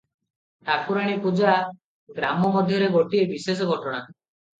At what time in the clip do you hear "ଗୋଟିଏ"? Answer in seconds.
2.97-3.27